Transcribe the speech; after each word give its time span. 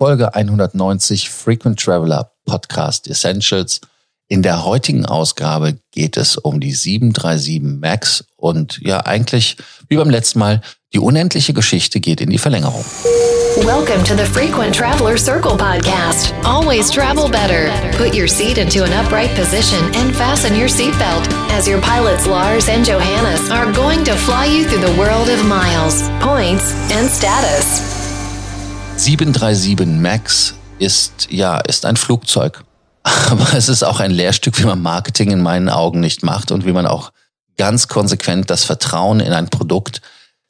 Folge 0.00 0.34
190 0.34 1.28
Frequent 1.28 1.78
Traveler 1.78 2.32
Podcast 2.46 3.06
Essentials. 3.06 3.82
In 4.28 4.40
der 4.40 4.64
heutigen 4.64 5.04
Ausgabe 5.04 5.76
geht 5.92 6.16
es 6.16 6.38
um 6.38 6.58
die 6.58 6.72
737 6.72 7.60
MAX 7.60 8.24
und 8.38 8.80
ja, 8.80 9.04
eigentlich 9.04 9.58
wie 9.88 9.98
beim 9.98 10.08
letzten 10.08 10.38
Mal, 10.38 10.62
die 10.94 11.00
unendliche 11.00 11.52
Geschichte 11.52 12.00
geht 12.00 12.22
in 12.22 12.30
die 12.30 12.38
Verlängerung. 12.38 12.82
Welcome 13.62 14.02
to 14.04 14.16
the 14.16 14.24
Frequent 14.24 14.74
Traveler 14.74 15.18
Circle 15.18 15.58
podcast. 15.58 16.32
Always 16.44 16.90
travel 16.90 17.28
better. 17.28 17.70
Put 17.98 18.14
your 18.14 18.26
seat 18.26 18.56
into 18.56 18.82
an 18.82 18.94
upright 18.94 19.34
position 19.34 19.84
and 19.96 20.16
fasten 20.16 20.58
your 20.58 20.70
seatbelt 20.70 21.28
as 21.52 21.68
your 21.68 21.82
pilots 21.82 22.26
Lars 22.26 22.70
and 22.70 22.86
Johannes 22.86 23.50
are 23.50 23.70
going 23.72 24.02
to 24.04 24.14
fly 24.14 24.46
you 24.46 24.64
through 24.64 24.80
the 24.80 24.98
world 24.98 25.28
of 25.28 25.44
miles, 25.44 26.08
points 26.20 26.72
and 26.90 27.06
status. 27.06 27.99
737 29.00 29.86
MAX 29.98 30.54
ist, 30.78 31.28
ja, 31.30 31.56
ist 31.56 31.86
ein 31.86 31.96
Flugzeug. 31.96 32.64
Aber 33.02 33.54
es 33.54 33.70
ist 33.70 33.82
auch 33.82 33.98
ein 33.98 34.10
Lehrstück, 34.10 34.58
wie 34.58 34.66
man 34.66 34.82
Marketing 34.82 35.30
in 35.30 35.40
meinen 35.40 35.70
Augen 35.70 36.00
nicht 36.00 36.22
macht 36.22 36.50
und 36.50 36.66
wie 36.66 36.72
man 36.72 36.86
auch 36.86 37.10
ganz 37.56 37.88
konsequent 37.88 38.50
das 38.50 38.64
Vertrauen 38.64 39.20
in 39.20 39.32
ein 39.32 39.48
Produkt 39.48 40.02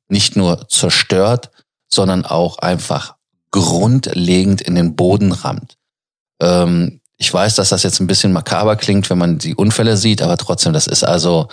nicht 0.09 0.35
nur 0.35 0.67
zerstört, 0.69 1.51
sondern 1.87 2.27
auch 2.27 2.59
einfach 2.59 3.15
grundlegend 3.53 4.61
in 4.63 4.75
den 4.75 4.97
Boden 4.97 5.31
rammt. 5.31 5.77
Ähm, 6.43 7.01
ich 7.19 7.33
weiß, 7.33 7.55
dass 7.55 7.69
das 7.69 7.85
jetzt 7.85 8.01
ein 8.01 8.09
bisschen 8.09 8.33
makaber 8.33 8.75
klingt, 8.75 9.11
wenn 9.11 9.19
man 9.19 9.39
die 9.39 9.55
Unfälle 9.55 9.97
sieht, 9.97 10.23
aber 10.23 10.37
trotzdem, 10.37 10.73
das 10.73 10.89
ist 10.89 11.05
also, 11.05 11.47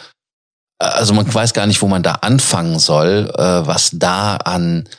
also 0.80 1.14
man 1.14 1.32
weiß 1.32 1.54
gar 1.54 1.68
nicht, 1.68 1.84
wo 1.84 1.88
man 1.88 2.02
da 2.02 2.14
anfangen 2.14 2.80
soll, 2.80 3.32
äh, 3.38 3.68
was 3.68 3.92
da 3.94 4.38
an 4.38 4.90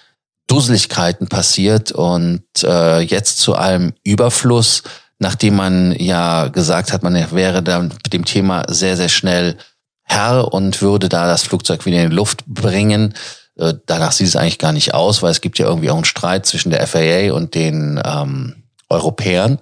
Dusseligkeiten 0.49 1.29
passiert 1.29 1.93
und 1.93 2.43
äh, 2.65 3.01
jetzt 3.01 3.39
zu 3.39 3.55
einem 3.55 3.93
Überfluss, 4.03 4.83
nachdem 5.19 5.57
man 5.57 5.93
ja 5.93 6.49
gesagt 6.49 6.93
hat, 6.93 7.03
man 7.03 7.15
wäre 7.33 7.63
da 7.63 7.81
mit 7.81 8.13
dem 8.13 8.25
Thema 8.25 8.65
sehr, 8.69 8.97
sehr 8.97 9.09
schnell 9.09 9.57
Herr 10.03 10.53
und 10.53 10.81
würde 10.81 11.09
da 11.09 11.27
das 11.27 11.43
Flugzeug 11.43 11.85
wieder 11.85 12.03
in 12.03 12.11
die 12.11 12.17
Luft 12.17 12.47
bringen. 12.47 13.15
Äh, 13.57 13.75
danach 13.87 14.13
sieht 14.13 14.29
es 14.29 14.37
eigentlich 14.37 14.59
gar 14.59 14.73
nicht 14.73 14.95
aus, 14.95 15.23
weil 15.23 15.31
es 15.31 15.43
gibt 15.43 15.59
ja 15.59 15.67
irgendwie 15.67 15.91
auch 15.91 15.97
einen 15.97 16.05
Streit 16.05 16.47
zwischen 16.47 16.71
der 16.71 16.87
FAA 16.87 17.33
und 17.35 17.55
den 17.55 18.01
ähm, 18.03 18.65
Europäern. 18.89 19.59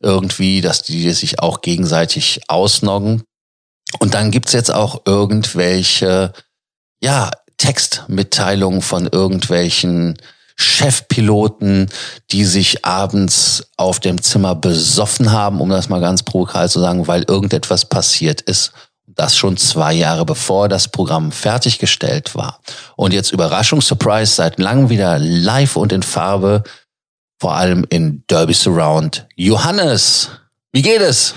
Irgendwie, 0.00 0.60
dass 0.60 0.82
die 0.82 1.10
sich 1.12 1.40
auch 1.40 1.62
gegenseitig 1.62 2.42
ausnoggen. 2.48 3.22
Und 3.98 4.12
dann 4.12 4.30
gibt's 4.30 4.52
jetzt 4.52 4.72
auch 4.72 5.02
irgendwelche, 5.06 6.32
ja, 7.00 7.30
Textmitteilungen 7.58 8.82
von 8.82 9.06
irgendwelchen 9.06 10.16
Chefpiloten, 10.56 11.90
die 12.30 12.44
sich 12.44 12.84
abends 12.84 13.70
auf 13.76 14.00
dem 14.00 14.22
Zimmer 14.22 14.54
besoffen 14.54 15.30
haben, 15.30 15.60
um 15.60 15.68
das 15.68 15.88
mal 15.88 16.00
ganz 16.00 16.22
provokal 16.22 16.68
zu 16.70 16.80
sagen, 16.80 17.06
weil 17.06 17.24
irgendetwas 17.28 17.84
passiert 17.84 18.40
ist. 18.40 18.72
Das 19.06 19.36
schon 19.36 19.56
zwei 19.56 19.92
Jahre 19.92 20.24
bevor 20.24 20.68
das 20.68 20.88
Programm 20.88 21.30
fertiggestellt 21.30 22.34
war. 22.34 22.60
Und 22.96 23.12
jetzt 23.12 23.32
Überraschung, 23.32 23.80
Surprise, 23.80 24.34
seit 24.34 24.58
langem 24.58 24.88
wieder 24.88 25.18
live 25.18 25.76
und 25.76 25.92
in 25.92 26.02
Farbe, 26.02 26.64
vor 27.38 27.54
allem 27.54 27.86
in 27.90 28.24
Derby 28.28 28.54
Surround. 28.54 29.26
Johannes, 29.36 30.30
wie 30.72 30.82
geht 30.82 31.00
es? 31.00 31.34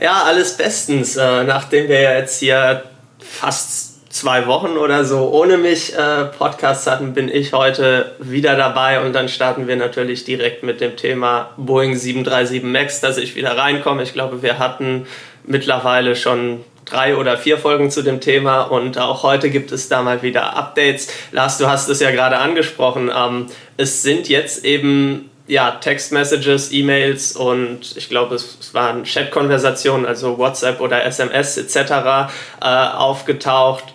Ja, 0.00 0.24
alles 0.24 0.56
bestens. 0.56 1.16
Äh, 1.16 1.44
nachdem 1.44 1.88
wir 1.88 2.00
jetzt 2.00 2.40
hier 2.40 2.84
fast 3.18 3.91
zwei 4.12 4.46
Wochen 4.46 4.76
oder 4.76 5.04
so 5.04 5.30
ohne 5.30 5.56
mich 5.56 5.96
äh, 5.96 6.26
Podcasts 6.26 6.86
hatten, 6.86 7.14
bin 7.14 7.28
ich 7.28 7.54
heute 7.54 8.14
wieder 8.18 8.56
dabei 8.56 9.00
und 9.00 9.14
dann 9.14 9.28
starten 9.28 9.66
wir 9.66 9.76
natürlich 9.76 10.24
direkt 10.24 10.62
mit 10.62 10.80
dem 10.80 10.96
Thema 10.96 11.50
Boeing 11.56 11.96
737 11.96 12.62
MAX, 12.62 13.00
dass 13.00 13.16
ich 13.16 13.34
wieder 13.34 13.56
reinkomme. 13.56 14.02
Ich 14.02 14.12
glaube, 14.12 14.42
wir 14.42 14.58
hatten 14.58 15.06
mittlerweile 15.44 16.14
schon 16.14 16.62
drei 16.84 17.16
oder 17.16 17.38
vier 17.38 17.56
Folgen 17.56 17.90
zu 17.90 18.02
dem 18.02 18.20
Thema 18.20 18.62
und 18.62 18.98
auch 18.98 19.22
heute 19.22 19.48
gibt 19.48 19.72
es 19.72 19.88
da 19.88 20.02
mal 20.02 20.22
wieder 20.22 20.56
Updates. 20.56 21.08
Lars, 21.32 21.56
du 21.56 21.68
hast 21.68 21.88
es 21.88 22.00
ja 22.00 22.10
gerade 22.10 22.36
angesprochen. 22.36 23.10
Ähm, 23.16 23.46
es 23.78 24.02
sind 24.02 24.28
jetzt 24.28 24.66
eben 24.66 25.30
ja, 25.46 25.70
Textmessages, 25.72 26.70
E-Mails 26.70 27.34
und 27.34 27.96
ich 27.96 28.10
glaube, 28.10 28.34
es, 28.34 28.74
waren 28.74 29.04
Chat-Konversationen, 29.04 30.06
also 30.06 30.38
WhatsApp 30.38 30.80
oder 30.80 31.04
SMS 31.04 31.56
etc. 31.56 31.76
Äh, 32.60 32.66
aufgetaucht, 32.66 33.94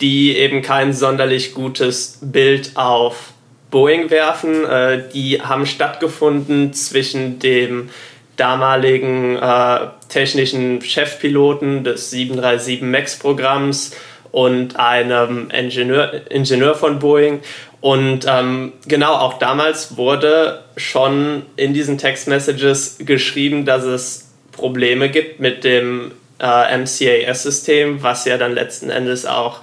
die 0.00 0.36
eben 0.36 0.62
kein 0.62 0.92
sonderlich 0.92 1.54
gutes 1.54 2.18
Bild 2.20 2.72
auf 2.76 3.32
Boeing 3.70 4.10
werfen. 4.10 4.64
Äh, 4.64 5.08
die 5.12 5.40
haben 5.40 5.66
stattgefunden 5.66 6.72
zwischen 6.72 7.38
dem 7.38 7.90
damaligen 8.36 9.36
äh, 9.36 9.78
technischen 10.08 10.80
Chefpiloten 10.80 11.84
des 11.84 12.10
737 12.10 12.82
MAX-Programms 12.82 13.96
und 14.30 14.76
einem 14.76 15.50
Ingenieur, 15.50 16.30
Ingenieur 16.30 16.74
von 16.74 16.98
Boeing. 16.98 17.40
Und 17.80 18.26
ähm, 18.28 18.72
genau, 18.86 19.14
auch 19.14 19.38
damals 19.38 19.96
wurde 19.96 20.64
schon 20.76 21.42
in 21.56 21.74
diesen 21.74 21.98
Text-Messages 21.98 22.98
geschrieben, 23.00 23.64
dass 23.64 23.84
es 23.84 24.32
Probleme 24.52 25.08
gibt 25.08 25.40
mit 25.40 25.64
dem 25.64 26.12
äh, 26.40 26.76
MCAS-System, 26.76 28.02
was 28.02 28.24
ja 28.24 28.38
dann 28.38 28.52
letzten 28.52 28.90
Endes 28.90 29.26
auch 29.26 29.60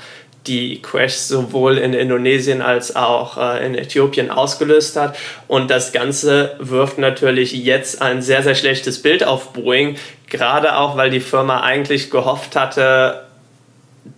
die 0.47 0.81
Crash 0.81 1.13
sowohl 1.13 1.77
in 1.77 1.93
Indonesien 1.93 2.61
als 2.61 2.95
auch 2.95 3.37
äh, 3.37 3.65
in 3.65 3.75
Äthiopien 3.75 4.29
ausgelöst 4.29 4.95
hat. 4.95 5.17
Und 5.47 5.71
das 5.71 5.91
Ganze 5.91 6.55
wirft 6.59 6.97
natürlich 6.97 7.53
jetzt 7.53 8.01
ein 8.01 8.21
sehr, 8.21 8.43
sehr 8.43 8.55
schlechtes 8.55 9.01
Bild 9.01 9.23
auf 9.23 9.53
Boeing, 9.53 9.97
gerade 10.29 10.77
auch, 10.77 10.97
weil 10.97 11.09
die 11.09 11.19
Firma 11.19 11.61
eigentlich 11.61 12.11
gehofft 12.11 12.55
hatte, 12.55 13.21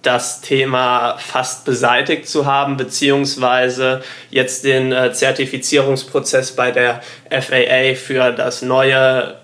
das 0.01 0.41
Thema 0.41 1.17
fast 1.17 1.63
beseitigt 1.63 2.27
zu 2.27 2.45
haben, 2.45 2.75
beziehungsweise 2.75 4.03
jetzt 4.29 4.65
den 4.65 4.91
äh, 4.91 5.13
Zertifizierungsprozess 5.13 6.55
bei 6.55 6.71
der 6.71 7.01
FAA 7.29 7.95
für 7.95 8.31
das 8.31 8.61
neue 8.61 9.36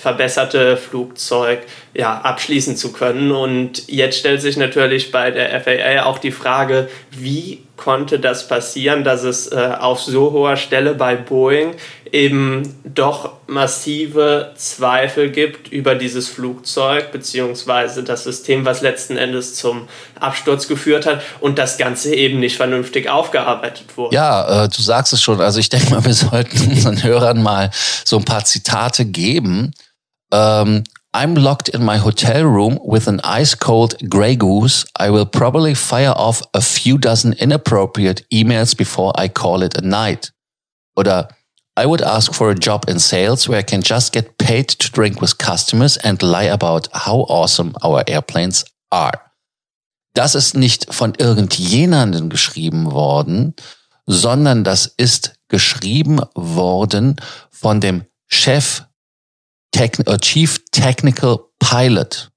verbesserte 0.00 0.76
Flugzeug 0.76 1.60
ja, 1.94 2.20
abschließen 2.20 2.76
zu 2.76 2.92
können. 2.92 3.32
Und 3.32 3.88
jetzt 3.88 4.18
stellt 4.18 4.42
sich 4.42 4.56
natürlich 4.56 5.10
bei 5.10 5.30
der 5.30 5.60
FAA 5.60 6.04
auch 6.04 6.18
die 6.18 6.32
Frage, 6.32 6.88
wie 7.10 7.60
konnte 7.76 8.18
das 8.18 8.48
passieren, 8.48 9.04
dass 9.04 9.22
es 9.22 9.52
äh, 9.52 9.72
auf 9.78 10.00
so 10.00 10.32
hoher 10.32 10.56
Stelle 10.56 10.94
bei 10.94 11.14
Boeing 11.14 11.74
eben 12.12 12.74
doch 12.84 13.32
massive 13.46 14.52
Zweifel 14.56 15.30
gibt 15.30 15.68
über 15.68 15.94
dieses 15.94 16.28
Flugzeug 16.28 17.12
beziehungsweise 17.12 18.02
das 18.02 18.24
System, 18.24 18.64
was 18.64 18.80
letzten 18.80 19.16
Endes 19.16 19.54
zum 19.54 19.88
Absturz 20.18 20.68
geführt 20.68 21.06
hat 21.06 21.22
und 21.40 21.58
das 21.58 21.78
Ganze 21.78 22.14
eben 22.14 22.38
nicht 22.38 22.56
vernünftig 22.56 23.08
aufgearbeitet 23.10 23.96
wurde. 23.96 24.14
Ja, 24.14 24.64
äh, 24.64 24.68
du 24.68 24.80
sagst 24.80 25.12
es 25.12 25.22
schon. 25.22 25.40
Also 25.40 25.60
ich 25.60 25.68
denke 25.68 25.90
mal, 25.90 26.04
wir 26.04 26.14
sollten 26.14 26.58
unseren 26.70 27.02
Hörern 27.02 27.42
mal 27.42 27.70
so 28.04 28.16
ein 28.16 28.24
paar 28.24 28.44
Zitate 28.44 29.04
geben. 29.04 29.72
Ähm, 30.32 30.84
I'm 31.12 31.34
locked 31.34 31.70
in 31.70 31.82
my 31.82 31.96
hotel 31.96 32.44
room 32.44 32.78
with 32.84 33.08
an 33.08 33.20
ice 33.20 33.54
cold 33.54 33.96
Grey 34.10 34.36
Goose. 34.36 34.84
I 34.98 35.10
will 35.10 35.24
probably 35.24 35.74
fire 35.74 36.12
off 36.14 36.42
a 36.52 36.60
few 36.60 36.98
dozen 36.98 37.32
inappropriate 37.32 38.22
emails 38.30 38.76
before 38.76 39.12
I 39.16 39.28
call 39.28 39.62
it 39.62 39.78
a 39.78 39.80
night. 39.80 40.30
Oder 40.94 41.28
I 41.78 41.86
would 41.86 42.02
ask 42.02 42.34
for 42.34 42.50
a 42.50 42.54
job 42.54 42.84
in 42.88 42.98
sales 42.98 43.48
where 43.48 43.58
I 43.58 43.62
can 43.62 43.82
just 43.82 44.12
get 44.12 44.36
paid 44.38 44.68
to 44.68 44.90
drink 44.90 45.20
with 45.20 45.38
customers 45.38 45.96
and 45.98 46.22
lie 46.22 46.50
about 46.50 46.88
how 46.92 47.26
awesome 47.28 47.74
our 47.82 48.02
airplanes 48.06 48.64
are. 48.90 49.20
Das 50.14 50.34
ist 50.34 50.54
nicht 50.54 50.92
von 50.94 51.14
irgendjemandem 51.14 52.30
geschrieben 52.30 52.92
worden, 52.92 53.54
sondern 54.06 54.64
das 54.64 54.86
ist 54.86 55.34
geschrieben 55.48 56.20
worden 56.34 57.16
von 57.50 57.80
dem 57.80 58.04
Chef 58.26 58.84
Techn 59.76 60.06
äh, 60.06 60.18
Chief 60.18 60.58
Technical 60.72 61.38
Pilot. 61.58 62.30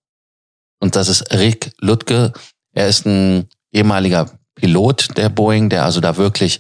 Und 0.82 0.96
das 0.96 1.08
ist 1.08 1.34
Rick 1.34 1.72
Lutke. 1.80 2.34
Er 2.74 2.88
ist 2.88 3.06
ein 3.06 3.48
ehemaliger 3.72 4.30
Pilot 4.56 5.18
der 5.18 5.30
Boeing, 5.30 5.70
der 5.70 5.86
also 5.86 6.02
da 6.02 6.18
wirklich 6.18 6.60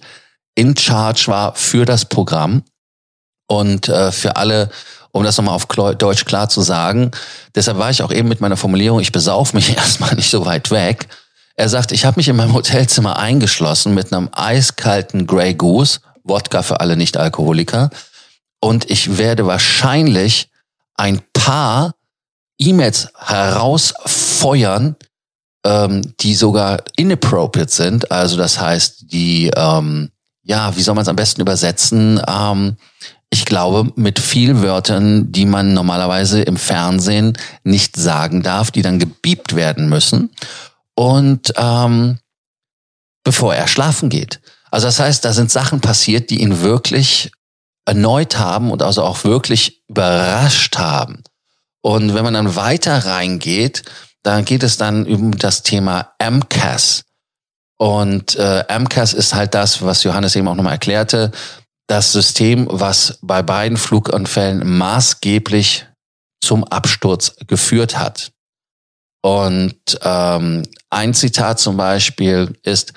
in 0.55 0.77
charge 0.77 1.25
war 1.27 1.55
für 1.55 1.85
das 1.85 2.05
Programm. 2.05 2.63
Und 3.47 3.89
äh, 3.89 4.11
für 4.11 4.37
alle, 4.37 4.69
um 5.11 5.23
das 5.23 5.37
nochmal 5.37 5.55
auf 5.55 5.65
Deutsch 5.65 6.23
klar 6.23 6.47
zu 6.47 6.61
sagen, 6.61 7.11
deshalb 7.55 7.77
war 7.77 7.89
ich 7.89 8.01
auch 8.01 8.11
eben 8.11 8.29
mit 8.29 8.39
meiner 8.39 8.57
Formulierung, 8.57 8.99
ich 8.99 9.11
besauf 9.11 9.53
mich 9.53 9.69
erstmal 9.75 10.15
nicht 10.15 10.29
so 10.29 10.45
weit 10.45 10.71
weg. 10.71 11.07
Er 11.55 11.67
sagt, 11.67 11.91
ich 11.91 12.05
habe 12.05 12.17
mich 12.17 12.29
in 12.29 12.37
meinem 12.37 12.53
Hotelzimmer 12.53 13.17
eingeschlossen 13.19 13.93
mit 13.93 14.13
einem 14.13 14.29
eiskalten 14.31 15.27
Grey 15.27 15.55
Goose, 15.55 15.99
Wodka 16.23 16.63
für 16.63 16.79
alle 16.79 16.95
Nicht-Alkoholiker. 16.95 17.89
Und 18.61 18.89
ich 18.89 19.17
werde 19.17 19.45
wahrscheinlich 19.45 20.49
ein 20.99 21.21
paar 21.33 21.95
E-Mails 22.59 23.07
herausfeuern, 23.17 24.97
ähm, 25.65 26.13
die 26.19 26.35
sogar 26.35 26.83
inappropriate 26.97 27.71
sind. 27.71 28.11
Also 28.11 28.35
das 28.35 28.59
heißt, 28.59 29.05
die, 29.11 29.49
ähm, 29.55 30.11
ja, 30.43 30.75
wie 30.75 30.81
soll 30.81 30.95
man 30.95 31.03
es 31.03 31.07
am 31.07 31.15
besten 31.15 31.41
übersetzen? 31.41 32.21
Ähm, 32.27 32.75
ich 33.29 33.45
glaube, 33.45 33.91
mit 33.95 34.19
viel 34.19 34.61
Wörtern, 34.61 35.31
die 35.31 35.45
man 35.45 35.73
normalerweise 35.73 36.41
im 36.41 36.57
Fernsehen 36.57 37.37
nicht 37.63 37.95
sagen 37.95 38.41
darf, 38.43 38.71
die 38.71 38.81
dann 38.81 38.99
gebiebt 38.99 39.55
werden 39.55 39.87
müssen. 39.87 40.31
Und 40.95 41.53
ähm, 41.55 42.19
bevor 43.23 43.55
er 43.55 43.67
schlafen 43.67 44.09
geht. 44.09 44.41
Also 44.69 44.87
das 44.87 44.99
heißt, 44.99 45.23
da 45.23 45.31
sind 45.31 45.49
Sachen 45.49 45.79
passiert, 45.79 46.29
die 46.29 46.41
ihn 46.41 46.61
wirklich 46.61 47.31
erneut 47.89 48.37
haben 48.37 48.69
und 48.69 48.83
also 48.83 49.03
auch 49.03 49.23
wirklich 49.23 49.81
überrascht 49.87 50.77
haben. 50.77 51.23
Und 51.81 52.13
wenn 52.13 52.23
man 52.23 52.35
dann 52.35 52.55
weiter 52.55 53.05
reingeht, 53.05 53.83
dann 54.21 54.45
geht 54.45 54.61
es 54.61 54.77
dann 54.77 55.07
um 55.07 55.35
das 55.35 55.63
Thema 55.63 56.13
MCAS. 56.21 57.05
Und 57.77 58.35
äh, 58.35 58.63
MCAS 58.77 59.13
ist 59.13 59.33
halt 59.33 59.55
das, 59.55 59.81
was 59.81 60.03
Johannes 60.03 60.35
eben 60.35 60.47
auch 60.47 60.55
nochmal 60.55 60.73
erklärte, 60.73 61.31
das 61.87 62.11
System, 62.11 62.67
was 62.69 63.17
bei 63.23 63.41
beiden 63.41 63.77
Flugunfällen 63.77 64.77
maßgeblich 64.77 65.87
zum 66.41 66.63
Absturz 66.65 67.35
geführt 67.47 67.97
hat. 67.97 68.31
Und 69.23 69.79
ähm, 70.03 70.63
ein 70.91 71.13
Zitat 71.15 71.59
zum 71.59 71.75
Beispiel 71.75 72.55
ist, 72.61 72.93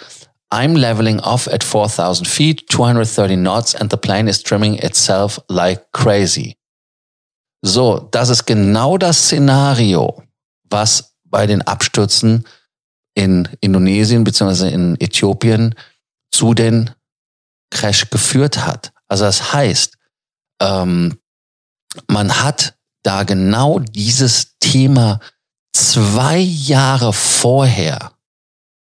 I'm 0.53 0.75
leveling 0.75 1.19
off 1.21 1.49
at 1.49 1.65
4000 1.65 2.27
feet, 2.27 2.69
230 2.69 3.37
knots 3.37 3.75
and 3.75 3.91
the 3.91 3.97
plane 3.97 4.29
is 4.29 4.43
trimming 4.43 4.79
itself 4.79 5.41
like 5.49 5.91
crazy. 5.93 6.57
So, 7.65 8.09
das 8.11 8.29
ist 8.29 8.45
genau 8.45 8.99
das 8.99 9.29
Szenario, 9.29 10.23
was 10.69 11.15
bei 11.25 11.47
den 11.47 11.63
Abstürzen 11.63 12.45
in 13.15 13.49
Indonesien 13.61 14.25
bzw. 14.25 14.69
in 14.69 15.01
Äthiopien 15.01 15.75
zu 16.31 16.55
den 16.55 16.91
Crash 17.71 18.11
geführt 18.11 18.59
hat. 18.67 18.93
Also 19.09 19.25
das 19.25 19.55
heißt, 19.55 19.97
ähm, 20.61 21.19
man 22.09 22.43
hat 22.43 22.75
da 23.03 23.23
genau 23.23 23.79
dieses 23.79 24.59
Thema 24.59 25.21
zwei 25.73 26.39
Jahre 26.39 27.13
vorher, 27.13 28.13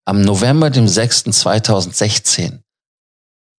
am 0.05 0.23
November 0.23 0.71
dem 0.71 0.89
6. 0.89 1.25
2016, 1.25 2.63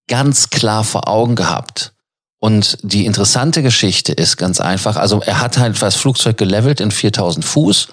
ganz 0.07 0.50
klar 0.50 0.84
vor 0.84 1.07
Augen 1.07 1.36
gehabt. 1.36 1.94
Und 2.40 2.78
die 2.81 3.06
interessante 3.06 3.63
Geschichte 3.63 4.12
ist 4.12 4.36
ganz 4.36 4.60
einfach, 4.60 4.98
also 4.98 5.22
er 5.22 5.40
hat 5.40 5.57
halt 5.57 5.81
das 5.81 5.95
Flugzeug 5.95 6.38
gelevelt 6.38 6.81
in 6.81 6.92
4000 6.92 7.45
Fuß, 7.45 7.88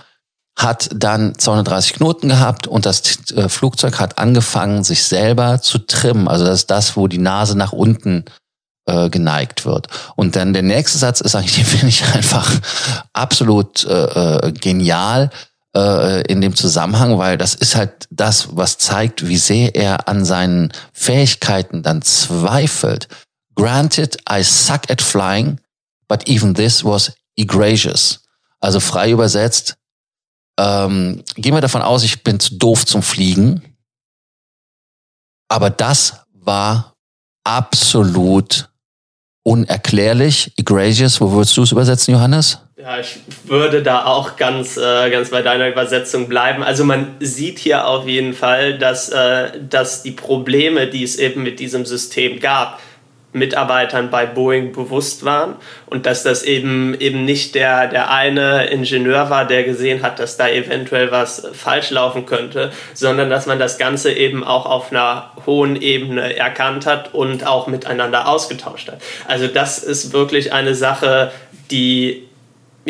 hat 0.58 0.90
dann 0.92 1.38
230 1.38 1.94
Knoten 1.94 2.28
gehabt 2.28 2.66
und 2.66 2.84
das 2.84 3.30
äh, 3.30 3.48
Flugzeug 3.48 4.00
hat 4.00 4.18
angefangen, 4.18 4.82
sich 4.82 5.04
selber 5.04 5.62
zu 5.62 5.78
trimmen. 5.78 6.26
Also 6.26 6.44
das 6.44 6.60
ist 6.60 6.70
das, 6.70 6.96
wo 6.96 7.06
die 7.06 7.18
Nase 7.18 7.56
nach 7.56 7.72
unten 7.72 8.24
äh, 8.86 9.08
geneigt 9.08 9.64
wird. 9.64 9.86
Und 10.16 10.36
dann 10.36 10.52
der 10.52 10.62
nächste 10.62 10.98
Satz 10.98 11.20
ist 11.20 11.34
eigentlich, 11.36 11.54
den 11.56 11.66
finde 11.66 11.88
ich 11.88 12.04
einfach 12.12 12.50
absolut 13.12 13.84
äh, 13.84 14.48
äh, 14.48 14.52
genial 14.52 15.30
äh, 15.76 16.22
in 16.22 16.40
dem 16.40 16.56
Zusammenhang, 16.56 17.18
weil 17.18 17.38
das 17.38 17.54
ist 17.54 17.76
halt 17.76 18.06
das, 18.10 18.56
was 18.56 18.78
zeigt, 18.78 19.26
wie 19.28 19.36
sehr 19.36 19.74
er 19.74 20.08
an 20.08 20.24
seinen 20.24 20.72
Fähigkeiten 20.92 21.82
dann 21.82 22.02
zweifelt. 22.02 23.08
Granted, 23.54 24.16
I 24.30 24.42
suck 24.42 24.90
at 24.90 25.02
flying, 25.02 25.60
but 26.08 26.28
even 26.28 26.54
this 26.54 26.84
was 26.84 27.12
egregious. 27.36 28.20
Also 28.60 28.80
frei 28.80 29.10
übersetzt, 29.10 29.76
ähm, 30.58 31.22
gehen 31.36 31.54
wir 31.54 31.60
davon 31.60 31.82
aus, 31.82 32.02
ich 32.02 32.22
bin 32.22 32.38
zu 32.38 32.56
doof 32.56 32.84
zum 32.84 33.02
Fliegen. 33.02 33.62
Aber 35.48 35.70
das 35.70 36.20
war 36.32 36.94
absolut 37.44 38.70
unerklärlich, 39.42 40.52
egregious. 40.56 41.20
Wo 41.20 41.32
würdest 41.32 41.56
du 41.56 41.62
es 41.62 41.72
übersetzen, 41.72 42.12
Johannes? 42.12 42.58
Ja, 42.82 42.98
ich 42.98 43.18
würde 43.44 43.82
da 43.82 44.06
auch 44.06 44.36
ganz, 44.36 44.78
äh, 44.78 45.10
ganz 45.10 45.30
bei 45.30 45.42
deiner 45.42 45.68
Übersetzung 45.68 46.28
bleiben. 46.28 46.62
Also 46.62 46.84
man 46.84 47.16
sieht 47.20 47.58
hier 47.58 47.86
auf 47.86 48.06
jeden 48.06 48.32
Fall, 48.32 48.78
dass, 48.78 49.10
äh, 49.10 49.50
dass 49.68 50.02
die 50.02 50.12
Probleme, 50.12 50.86
die 50.86 51.02
es 51.02 51.18
eben 51.18 51.42
mit 51.42 51.60
diesem 51.60 51.84
System 51.84 52.40
gab, 52.40 52.80
Mitarbeitern 53.32 54.10
bei 54.10 54.26
Boeing 54.26 54.72
bewusst 54.72 55.24
waren 55.24 55.56
und 55.86 56.06
dass 56.06 56.22
das 56.22 56.42
eben 56.42 56.98
eben 56.98 57.24
nicht 57.24 57.54
der 57.54 57.86
der 57.86 58.10
eine 58.10 58.66
Ingenieur 58.66 59.30
war, 59.30 59.46
der 59.46 59.62
gesehen 59.62 60.02
hat, 60.02 60.18
dass 60.18 60.36
da 60.36 60.48
eventuell 60.48 61.12
was 61.12 61.46
falsch 61.52 61.90
laufen 61.90 62.26
könnte, 62.26 62.72
sondern 62.92 63.30
dass 63.30 63.46
man 63.46 63.60
das 63.60 63.78
Ganze 63.78 64.12
eben 64.12 64.42
auch 64.42 64.66
auf 64.66 64.90
einer 64.90 65.30
hohen 65.46 65.80
Ebene 65.80 66.34
erkannt 66.36 66.86
hat 66.86 67.14
und 67.14 67.46
auch 67.46 67.68
miteinander 67.68 68.26
ausgetauscht 68.26 68.88
hat. 68.88 69.00
Also 69.28 69.46
das 69.46 69.78
ist 69.78 70.12
wirklich 70.12 70.52
eine 70.52 70.74
Sache, 70.74 71.30
die 71.70 72.29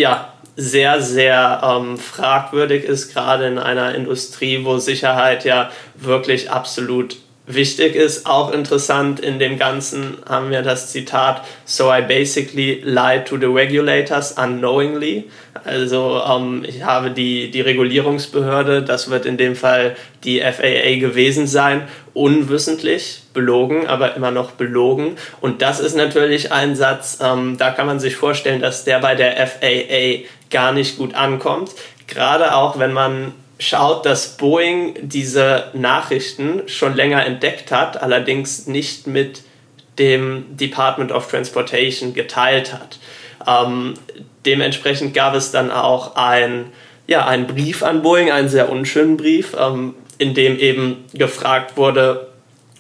ja 0.01 0.33
sehr, 0.57 1.01
sehr 1.01 1.63
ähm, 1.65 1.97
fragwürdig 1.97 2.85
ist, 2.85 3.15
gerade 3.15 3.47
in 3.47 3.59
einer 3.59 3.95
Industrie, 3.95 4.65
wo 4.65 4.79
Sicherheit 4.79 5.45
ja 5.45 5.71
wirklich 5.95 6.51
absolut 6.51 7.17
wichtig 7.47 7.95
ist. 7.95 8.27
Auch 8.27 8.53
interessant 8.53 9.21
in 9.21 9.39
dem 9.39 9.59
Ganzen 9.59 10.19
haben 10.29 10.51
wir 10.51 10.63
das 10.63 10.93
Zitat, 10.93 11.43
so 11.65 11.93
I 11.93 12.03
basically 12.03 12.81
lied 12.85 13.27
to 13.27 13.37
the 13.37 13.47
regulators 13.47 14.33
unknowingly. 14.33 15.31
Also 15.65 16.23
ähm, 16.29 16.65
ich 16.67 16.83
habe 16.83 17.11
die, 17.11 17.51
die 17.51 17.61
Regulierungsbehörde, 17.61 18.83
das 18.83 19.11
wird 19.11 19.27
in 19.27 19.37
dem 19.37 19.57
Fall 19.57 19.97
die 20.25 20.41
FAA 20.41 20.99
gewesen 20.99 21.47
sein, 21.47 21.83
unwissentlich 22.15 23.23
belogen, 23.35 23.87
aber 23.87 24.17
immer 24.17 24.31
noch 24.31 24.53
belogen. 24.53 25.17
Und 25.41 25.63
das 25.63 25.81
ist 25.81 25.97
natürlich 25.97 26.53
ein 26.53 26.77
Satz, 26.77 27.19
ähm, 27.23 27.57
da 27.59 27.71
kann 27.71 27.87
man 27.87 28.01
sich 28.01 28.17
vorstellen, 28.17 28.61
dass 28.61 28.85
der 28.85 29.01
bei 29.01 29.15
der 29.15 29.47
FAA 29.47 30.27
gar 30.51 30.73
nicht 30.73 30.99
gut 30.99 31.15
ankommt. 31.15 31.71
Gerade 32.07 32.55
auch, 32.55 32.79
wenn 32.79 32.93
man 32.93 33.33
schaut, 33.61 34.07
dass 34.07 34.37
Boeing 34.37 34.95
diese 35.03 35.67
Nachrichten 35.75 36.63
schon 36.67 36.97
länger 36.97 37.25
entdeckt 37.25 37.71
hat, 37.71 38.03
allerdings 38.03 38.67
nicht 38.67 39.07
mit 39.07 39.43
dem 39.99 40.57
Department 40.57 41.13
of 41.13 41.31
Transportation 41.31 42.15
geteilt 42.15 42.73
hat. 42.73 42.99
Ähm, 43.47 43.95
dementsprechend 44.47 45.15
gab 45.15 45.35
es 45.35 45.53
dann 45.53 45.71
auch 45.71 46.17
ein, 46.17 46.73
ja, 47.07 47.27
einen 47.27 47.47
Brief 47.47 47.83
an 47.83 48.03
Boeing, 48.03 48.31
einen 48.31 48.49
sehr 48.49 48.71
unschönen 48.71 49.19
Brief, 49.19 49.55
ähm, 49.59 49.95
in 50.19 50.35
dem 50.35 50.59
eben 50.59 51.05
gefragt 51.13 51.77
wurde, 51.77 52.29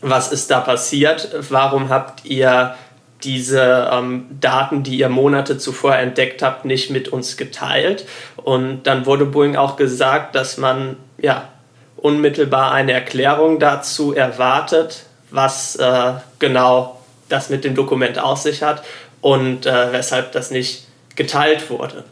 was 0.00 0.32
ist 0.32 0.50
da 0.50 0.60
passiert, 0.60 1.30
warum 1.50 1.90
habt 1.90 2.24
ihr 2.24 2.74
diese 3.22 3.90
ähm, 3.92 4.26
Daten, 4.40 4.82
die 4.82 4.98
ihr 4.98 5.08
Monate 5.08 5.58
zuvor 5.58 5.96
entdeckt 5.96 6.42
habt, 6.42 6.64
nicht 6.64 6.90
mit 6.90 7.08
uns 7.08 7.36
geteilt. 7.36 8.06
Und 8.42 8.84
dann 8.84 9.06
wurde 9.06 9.26
Boeing 9.26 9.56
auch 9.56 9.76
gesagt, 9.76 10.34
dass 10.34 10.56
man 10.56 10.96
ja 11.18 11.48
unmittelbar 11.96 12.72
eine 12.72 12.92
Erklärung 12.92 13.58
dazu 13.58 14.14
erwartet, 14.14 15.04
was 15.30 15.76
äh, 15.76 16.12
genau 16.38 17.00
das 17.28 17.50
mit 17.50 17.64
dem 17.64 17.74
Dokument 17.74 18.18
aus 18.18 18.42
sich 18.42 18.62
hat 18.62 18.82
und 19.20 19.66
äh, 19.66 19.92
weshalb 19.92 20.32
das 20.32 20.50
nicht 20.50 20.86
geteilt 21.14 21.70
wurde. 21.70 22.04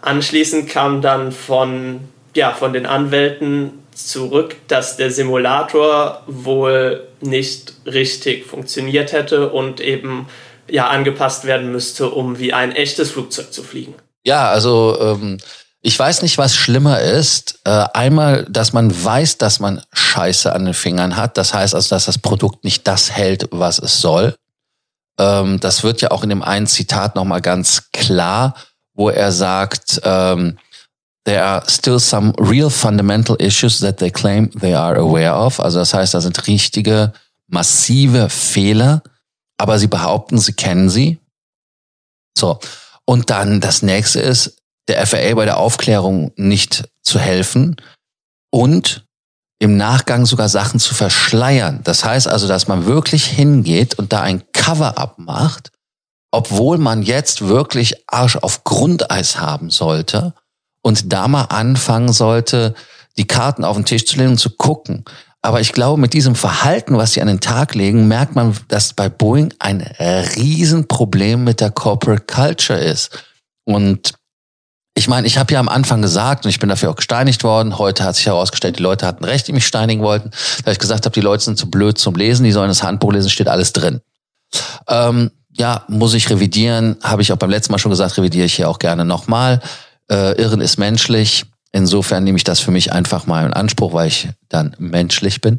Anschließend 0.00 0.68
kam 0.68 1.02
dann 1.02 1.32
von, 1.32 2.00
ja, 2.34 2.52
von 2.52 2.72
den 2.72 2.86
Anwälten 2.86 3.84
zurück, 3.92 4.56
dass 4.68 4.96
der 4.96 5.10
Simulator 5.10 6.22
wohl 6.26 7.06
nicht 7.20 7.74
richtig 7.84 8.46
funktioniert 8.46 9.12
hätte 9.12 9.50
und 9.50 9.80
eben 9.80 10.28
ja 10.68 10.88
angepasst 10.88 11.44
werden 11.44 11.72
müsste, 11.72 12.10
um 12.10 12.38
wie 12.38 12.52
ein 12.52 12.72
echtes 12.72 13.10
Flugzeug 13.10 13.52
zu 13.52 13.62
fliegen. 13.62 13.94
Ja, 14.24 14.50
also 14.50 14.98
ähm, 15.00 15.38
ich 15.80 15.98
weiß 15.98 16.22
nicht, 16.22 16.38
was 16.38 16.56
schlimmer 16.56 17.00
ist. 17.00 17.60
Äh, 17.64 17.86
einmal, 17.94 18.44
dass 18.50 18.72
man 18.72 18.92
weiß, 19.04 19.38
dass 19.38 19.60
man 19.60 19.82
Scheiße 19.92 20.52
an 20.52 20.64
den 20.64 20.74
Fingern 20.74 21.16
hat. 21.16 21.38
Das 21.38 21.54
heißt 21.54 21.74
also, 21.74 21.94
dass 21.94 22.06
das 22.06 22.18
Produkt 22.18 22.64
nicht 22.64 22.86
das 22.86 23.12
hält, 23.12 23.48
was 23.50 23.78
es 23.78 24.00
soll. 24.00 24.34
Ähm, 25.18 25.60
das 25.60 25.82
wird 25.82 26.00
ja 26.00 26.10
auch 26.10 26.22
in 26.22 26.28
dem 26.28 26.42
einen 26.42 26.66
Zitat 26.66 27.14
nochmal 27.14 27.40
ganz 27.40 27.90
klar, 27.92 28.54
wo 28.94 29.08
er 29.08 29.30
sagt, 29.30 30.00
ähm, 30.04 30.58
there 31.24 31.44
are 31.44 31.62
still 31.68 32.00
some 32.00 32.32
real 32.38 32.70
fundamental 32.70 33.36
issues 33.36 33.78
that 33.78 33.98
they 33.98 34.10
claim 34.10 34.50
they 34.60 34.74
are 34.74 34.98
aware 34.98 35.34
of. 35.34 35.60
Also 35.60 35.78
das 35.78 35.94
heißt, 35.94 36.14
da 36.14 36.20
sind 36.20 36.46
richtige, 36.46 37.12
massive 37.46 38.28
Fehler, 38.30 39.02
aber 39.58 39.78
sie 39.78 39.88
behaupten, 39.88 40.38
sie 40.38 40.54
kennen 40.54 40.90
sie. 40.90 41.18
So. 42.36 42.58
Und 43.08 43.30
dann 43.30 43.62
das 43.62 43.80
nächste 43.80 44.20
ist, 44.20 44.58
der 44.86 45.06
FAA 45.06 45.34
bei 45.34 45.46
der 45.46 45.56
Aufklärung 45.56 46.30
nicht 46.36 46.90
zu 47.02 47.18
helfen 47.18 47.76
und 48.50 49.06
im 49.58 49.78
Nachgang 49.78 50.26
sogar 50.26 50.50
Sachen 50.50 50.78
zu 50.78 50.94
verschleiern. 50.94 51.80
Das 51.84 52.04
heißt 52.04 52.28
also, 52.28 52.46
dass 52.46 52.68
man 52.68 52.84
wirklich 52.84 53.24
hingeht 53.24 53.98
und 53.98 54.12
da 54.12 54.20
ein 54.20 54.42
Cover-up 54.52 55.18
macht, 55.18 55.72
obwohl 56.32 56.76
man 56.76 57.00
jetzt 57.00 57.48
wirklich 57.48 57.94
Arsch 58.08 58.36
auf 58.36 58.64
Grundeis 58.64 59.40
haben 59.40 59.70
sollte 59.70 60.34
und 60.82 61.10
da 61.10 61.28
mal 61.28 61.44
anfangen 61.44 62.12
sollte, 62.12 62.74
die 63.16 63.26
Karten 63.26 63.64
auf 63.64 63.76
den 63.76 63.86
Tisch 63.86 64.04
zu 64.04 64.18
legen 64.18 64.32
und 64.32 64.38
zu 64.38 64.50
gucken. 64.50 65.06
Aber 65.48 65.62
ich 65.62 65.72
glaube, 65.72 65.98
mit 65.98 66.12
diesem 66.12 66.34
Verhalten, 66.34 66.98
was 66.98 67.14
sie 67.14 67.22
an 67.22 67.26
den 67.26 67.40
Tag 67.40 67.74
legen, 67.74 68.06
merkt 68.06 68.34
man, 68.34 68.54
dass 68.68 68.92
bei 68.92 69.08
Boeing 69.08 69.54
ein 69.58 69.80
Riesenproblem 69.80 71.42
mit 71.42 71.62
der 71.62 71.70
Corporate 71.70 72.24
Culture 72.26 72.78
ist. 72.78 73.24
Und 73.64 74.12
ich 74.94 75.08
meine, 75.08 75.26
ich 75.26 75.38
habe 75.38 75.50
ja 75.54 75.58
am 75.58 75.70
Anfang 75.70 76.02
gesagt, 76.02 76.44
und 76.44 76.50
ich 76.50 76.58
bin 76.58 76.68
dafür 76.68 76.90
auch 76.90 76.96
gesteinigt 76.96 77.44
worden, 77.44 77.78
heute 77.78 78.04
hat 78.04 78.16
sich 78.16 78.26
herausgestellt, 78.26 78.78
die 78.78 78.82
Leute 78.82 79.06
hatten 79.06 79.24
recht, 79.24 79.48
die 79.48 79.54
mich 79.54 79.66
steinigen 79.66 80.02
wollten, 80.02 80.32
da 80.66 80.70
ich 80.70 80.78
gesagt 80.78 81.06
habe, 81.06 81.14
die 81.14 81.22
Leute 81.22 81.44
sind 81.44 81.56
zu 81.56 81.70
blöd 81.70 81.96
zum 81.96 82.14
Lesen, 82.14 82.44
die 82.44 82.52
sollen 82.52 82.68
das 82.68 82.82
Handbuch 82.82 83.14
lesen, 83.14 83.30
steht 83.30 83.48
alles 83.48 83.72
drin. 83.72 84.02
Ähm, 84.86 85.30
ja, 85.52 85.86
muss 85.88 86.12
ich 86.12 86.28
revidieren, 86.28 86.98
habe 87.02 87.22
ich 87.22 87.32
auch 87.32 87.38
beim 87.38 87.48
letzten 87.48 87.72
Mal 87.72 87.78
schon 87.78 87.88
gesagt, 87.88 88.18
revidiere 88.18 88.44
ich 88.44 88.52
hier 88.52 88.68
auch 88.68 88.78
gerne 88.78 89.06
nochmal. 89.06 89.62
Äh, 90.10 90.38
Irren 90.38 90.60
ist 90.60 90.76
menschlich. 90.76 91.46
Insofern 91.72 92.24
nehme 92.24 92.38
ich 92.38 92.44
das 92.44 92.60
für 92.60 92.70
mich 92.70 92.92
einfach 92.92 93.26
mal 93.26 93.44
in 93.44 93.52
Anspruch, 93.52 93.92
weil 93.92 94.08
ich 94.08 94.28
dann 94.48 94.74
menschlich 94.78 95.42
bin. 95.42 95.58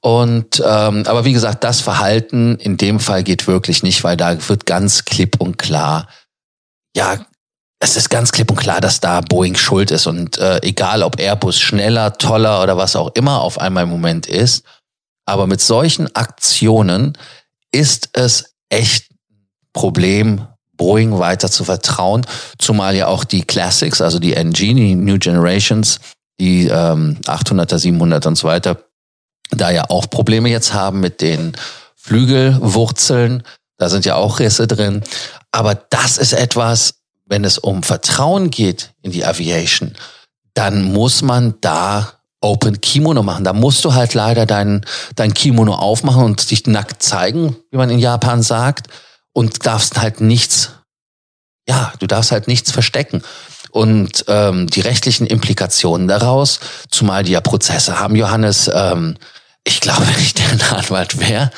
Und 0.00 0.62
ähm, 0.64 1.04
aber 1.06 1.24
wie 1.24 1.32
gesagt, 1.32 1.64
das 1.64 1.80
Verhalten 1.80 2.56
in 2.56 2.76
dem 2.76 3.00
Fall 3.00 3.22
geht 3.22 3.46
wirklich 3.46 3.82
nicht, 3.82 4.04
weil 4.04 4.18
da 4.18 4.48
wird 4.48 4.66
ganz 4.66 5.06
klipp 5.06 5.40
und 5.40 5.56
klar, 5.56 6.08
ja, 6.94 7.24
es 7.78 7.96
ist 7.96 8.10
ganz 8.10 8.32
klipp 8.32 8.50
und 8.50 8.58
klar, 8.58 8.80
dass 8.80 9.00
da 9.00 9.20
Boeing 9.22 9.54
schuld 9.54 9.90
ist. 9.90 10.06
Und 10.06 10.38
äh, 10.38 10.60
egal, 10.62 11.02
ob 11.02 11.18
Airbus 11.18 11.58
schneller, 11.58 12.18
toller 12.18 12.62
oder 12.62 12.76
was 12.76 12.96
auch 12.96 13.10
immer 13.14 13.40
auf 13.40 13.58
einmal 13.58 13.84
im 13.84 13.90
Moment 13.90 14.26
ist, 14.26 14.64
aber 15.26 15.46
mit 15.46 15.60
solchen 15.60 16.14
Aktionen 16.14 17.16
ist 17.72 18.10
es 18.12 18.54
echt 18.68 19.06
Problem, 19.72 20.46
Boeing 20.76 21.18
weiter 21.18 21.50
zu 21.50 21.64
vertrauen, 21.64 22.26
zumal 22.58 22.94
ja 22.94 23.06
auch 23.06 23.24
die 23.24 23.42
Classics, 23.42 24.00
also 24.00 24.18
die 24.18 24.34
NG, 24.34 24.74
die 24.74 24.94
New 24.94 25.18
Generations, 25.18 26.00
die 26.38 26.66
ähm, 26.66 27.18
800er, 27.24 27.76
700er 27.76 28.26
und 28.28 28.36
so 28.36 28.48
weiter, 28.48 28.78
da 29.50 29.70
ja 29.70 29.88
auch 29.88 30.10
Probleme 30.10 30.48
jetzt 30.48 30.74
haben 30.74 31.00
mit 31.00 31.20
den 31.20 31.52
Flügelwurzeln. 31.96 33.42
Da 33.78 33.88
sind 33.88 34.04
ja 34.04 34.16
auch 34.16 34.38
Risse 34.38 34.66
drin. 34.66 35.02
Aber 35.52 35.74
das 35.74 36.18
ist 36.18 36.32
etwas, 36.32 36.94
wenn 37.26 37.44
es 37.44 37.58
um 37.58 37.82
Vertrauen 37.82 38.50
geht 38.50 38.92
in 39.02 39.10
die 39.10 39.24
Aviation, 39.24 39.94
dann 40.54 40.92
muss 40.92 41.22
man 41.22 41.54
da 41.60 42.12
Open 42.40 42.80
Kimono 42.80 43.22
machen. 43.22 43.44
Da 43.44 43.52
musst 43.52 43.84
du 43.84 43.94
halt 43.94 44.14
leider 44.14 44.46
dein, 44.46 44.84
dein 45.16 45.34
Kimono 45.34 45.74
aufmachen 45.74 46.22
und 46.22 46.50
dich 46.50 46.66
nackt 46.66 47.02
zeigen, 47.02 47.56
wie 47.70 47.76
man 47.76 47.90
in 47.90 47.98
Japan 47.98 48.42
sagt, 48.42 48.88
und 49.36 49.66
darfst 49.66 50.00
halt 50.00 50.22
nichts, 50.22 50.70
ja, 51.68 51.92
du 51.98 52.06
darfst 52.06 52.32
halt 52.32 52.48
nichts 52.48 52.72
verstecken. 52.72 53.22
Und 53.70 54.24
ähm, 54.28 54.66
die 54.66 54.80
rechtlichen 54.80 55.26
Implikationen 55.26 56.08
daraus, 56.08 56.58
zumal 56.90 57.22
die 57.22 57.32
ja 57.32 57.42
Prozesse 57.42 58.00
haben, 58.00 58.16
Johannes, 58.16 58.70
ähm, 58.72 59.18
ich 59.62 59.82
glaube, 59.82 60.06
wenn 60.08 60.22
ich 60.22 60.32
der 60.60 60.78
Anwalt 60.78 61.20
wäre, 61.20 61.50